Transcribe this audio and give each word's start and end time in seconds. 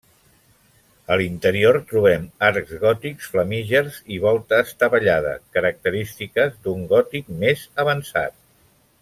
A 1.15 1.17
l'interior 1.21 1.77
trobem 1.91 2.23
arcs 2.47 2.73
gòtics 2.85 3.29
flamígers 3.35 3.99
i 4.15 4.17
volta 4.25 4.63
estavellada, 4.69 5.35
característiques 5.59 6.57
d'un 6.65 6.83
gòtic 6.95 7.31
més 7.45 7.69
avançat. 7.87 8.37